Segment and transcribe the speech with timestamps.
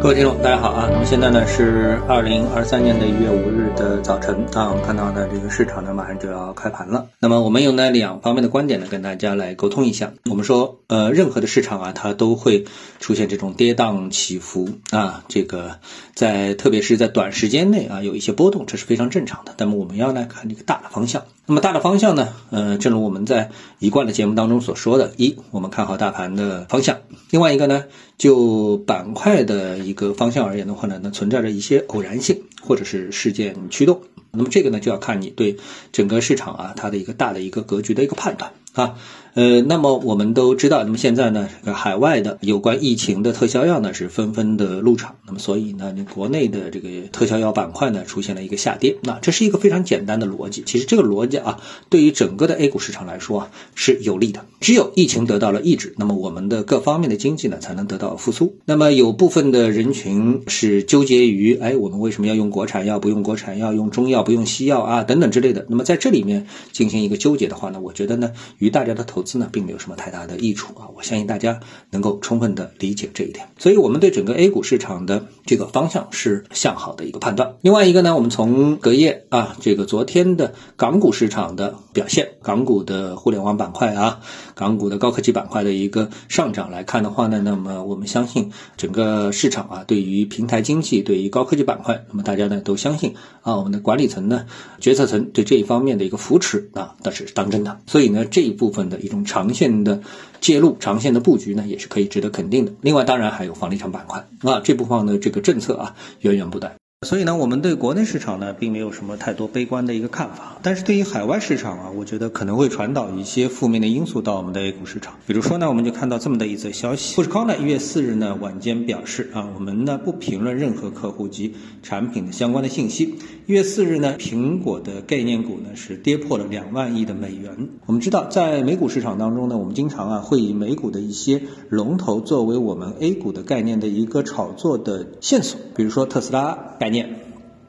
[0.00, 0.88] 各位听众，大家好啊！
[0.92, 7.08] 那么现在呢是二零二三年的一月五日的早晨啊，我们看到呢这个市场呢马上就要开盘了。
[7.18, 10.12] 那么我们用呢两方面的观点呢跟大家来沟通一下。
[10.30, 12.64] 我们说呃任何的市场啊，它都会
[13.00, 15.80] 出现这种跌宕起伏啊，这个
[16.14, 19.52] 在特别是在短时间内啊有一些波动，这是非常正常的。
[19.58, 21.24] 那么我们要来看这个大的方向。
[21.50, 26.98] 那么大的方向呢，呃，正如我们在一贯的节目当中所说的，一我们看好大盘的方向，
[27.30, 27.84] 另外一个呢
[28.16, 29.87] 就板块的。
[29.88, 32.38] 一个方向而言的话呢，那存在着一些偶然性。
[32.68, 35.56] 或者是事件驱动，那么这个呢就要看你对
[35.90, 38.96] 整个市场啊它的一个大的一个格局的一个判断啊。
[39.34, 48.96] 呃，那么我们都知道，那么现在呢，这个海外的有关疫情的特效药呢是纷纷的入场，那么所以呢，你国内的这个特效药板块呢出现了一个下跌。
[49.02, 54.44] 那这是一个非常简单的逻辑，其实这个逻辑啊，对于整个的 A 股市场来说啊是有利的。
[54.58, 58.56] 只有疫情得到了抑制，那么我们的各方面的经济呢才能得到复苏。
[58.64, 65.64] 那么有部分的人群是纠结于，哎，我们为什么要用国产药不用国产药，用中药不用西药啊等等之类的。
[65.68, 69.22] 那么在这里面进行一个纠结的话呢，我觉得呢，与大家的投。
[69.28, 71.60] 资呢并没有什么太大的益处啊，我相信大家
[71.90, 77.56] 能够充分的理解这一点，所以我们对整个 A 股市场的这个方向是向好的一个判断。
[77.60, 84.20] 另外一个呢，我们从隔夜啊这个昨天的港股市场的表现，港股的互联网板块啊，
[84.54, 94.46] 港股的高科技板块的一个上涨来看的话呢，那么我们相信整个市场啊对于平台经济，对于高科技板块，那么大家呢都相信啊我们的管理层呢
[94.80, 99.18] 决策层对这一方面的一个扶持啊那是当真的，所以呢这一部分的一种。
[99.28, 100.00] 长线的
[100.40, 102.72] 介入、长线的布局呢，也是可以值得肯定的。
[102.80, 106.77] 另外，当然还有房地产板块啊，这部分的这个政策啊，源源不断。
[107.06, 110.58] 所以呢，我们对国内市场呢，并没有什么太多悲观的一个看法。
[110.64, 115.14] 但是对于海外市场啊，我觉得可能会传导一些负面的因素到我们的 A 股市场。
[115.24, 121.54] 比如说呢，我们就看到这么的一则消息：富士康呢，一月四日呢晚间表示啊，我们呢不评论任何客户及
[121.84, 123.14] 产品的相关的信息。
[123.46, 127.68] 一月四日呢，苹果的概念股呢是跌破了两万亿的美元。
[127.86, 137.20] 我们知道，在美股市场当中呢，我们经常啊会以美股的一些龙头作为我们 A 股的概念的一个炒作的线索，比如说特斯拉概念，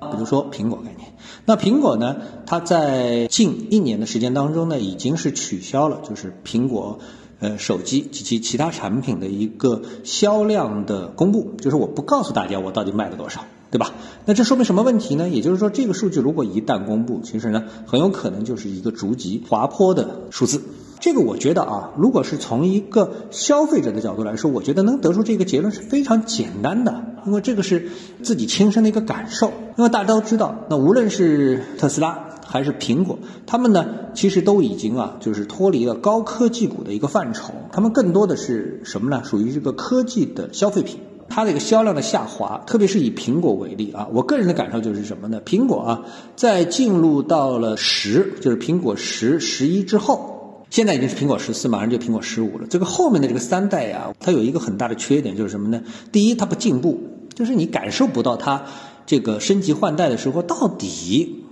[0.00, 1.12] 比如说苹果概念。
[1.44, 6.98] 那苹果呢，它在近一年的时间当中呢，已经是取消了就是苹果
[7.40, 13.44] 呃手机及其其他产品的一个销量的公布，就是我不告诉大家我到底卖了多少。
[13.72, 13.92] 对吧？
[14.26, 15.30] 那这说明什么问题呢？
[15.30, 20.62] 也就是说，这个数据如果一旦公布，其实呢，很有可能就是一个逐级滑坡的数字。
[21.02, 27.88] 这个我觉得啊，如果是从一个消费者的角度来说，我觉得能得出这个结论是非常简单的，因为这个是
[28.22, 29.52] 自己亲身的一个感受。
[29.76, 39.24] 因为大家都知道，那无论是特斯拉还是苹果，他们呢，其实都已经啊，就是脱离了高科技股的一个范畴，他们更多的是什么呢？
[39.24, 41.00] 属于这个科技的消费品。
[41.28, 45.40] 它的一个销量的下滑，特别是以苹果为例啊，我个人的感受就是什么呢？
[45.44, 46.04] 苹果啊，
[46.36, 50.31] 在进入到了十，就是苹果十、十一之后，
[50.72, 52.66] 现在已经是苹果十四，马上就苹果十五了。
[52.66, 55.82] 这个后面的这个三代啊，它有一个很大的缺点，就是什么呢？
[56.12, 56.98] 第一，它不进步，
[57.34, 58.64] 就是你感受不到它
[59.04, 61.44] 这个升级换代的时候，到底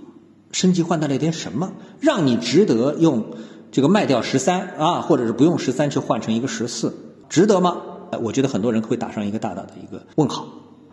[0.51, 3.23] 升级换代了点什么，让你值得用
[3.71, 6.91] 这个卖掉十三啊，或者是不用十三去换成一个十四，
[7.29, 7.77] 值得吗？
[8.23, 10.47] 我觉得很多人会打上一个大大的一个问号，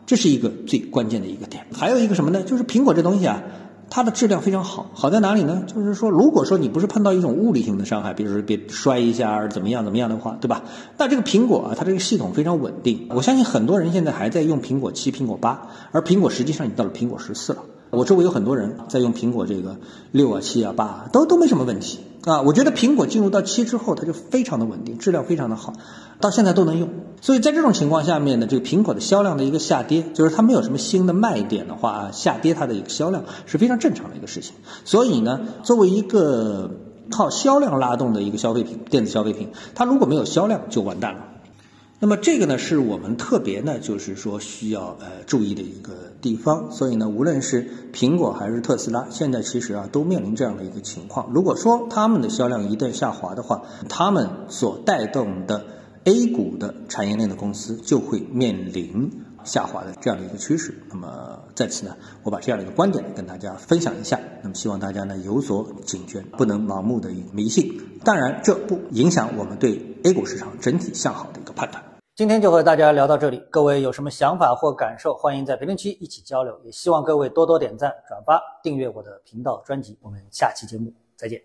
[0.04, 1.64] 这是一个最关键的一个点。
[1.72, 2.42] 还有一个什么呢？
[2.42, 3.42] 就是苹果这东西啊，
[3.90, 5.62] 它的质量非常好，好在哪里呢？
[5.66, 10.62] 就是说，如果说你不是碰到一种物理性的伤害，比如说别摔一下怎么样怎么样的话，对吧？
[10.98, 13.08] 那这个苹果啊，它这个系统非常稳定。
[13.10, 17.62] 我相信很多人现在还在用苹果七、苹果八，而苹果实际上已经到了苹果十四了。
[17.90, 19.76] 我周围有很多人在用苹果这个
[20.12, 22.42] 六啊、七啊、八啊，都都没什么问题啊。
[22.42, 25.72] 我觉得苹果进入到七之后，它就非常的稳定，质量非常的好，
[26.20, 26.90] 到现在都能用。
[27.20, 34.54] 所以在这种情况下面呢，这个苹果的销量的一个下跌，就是它没有什么新的卖点的话啊，下跌它的一个销量是非常正常的一个事情。
[34.84, 36.70] 所以呢，作为一个
[37.10, 41.24] 靠销量拉动的一个消费品，电子消费品，它如果没有销量就完蛋了。
[42.00, 46.70] 那么这个呢，是我们特别呢，就是说需要呃注意的一个地方。
[46.70, 51.30] 所以呢，无论是苹果还是特斯拉，现在其实啊都面临这样的一个情况。
[51.32, 55.64] 如果说他们的销量一旦下滑的话，他们所带动的
[56.04, 59.10] A 股的产业链的公司就会面临
[59.44, 60.74] 下滑的这样的一个趋势。
[60.90, 64.18] 那么在此呢，我把这样的一个观点跟大家分享一下。
[64.42, 67.80] 那么希望大家呢有所警觉，不能盲目的迷信。
[68.04, 71.97] 当然，这不影响我们对 A 股市场整体向好的一个判断。
[72.18, 76.60] 今天就和大家聊到这里，各位有什么想法或感受，欢迎在评论区一起交流。
[76.64, 79.96] 也希望各位多多点赞、转发、订阅我的频道专辑。
[80.02, 81.40] 我们下期节目再见。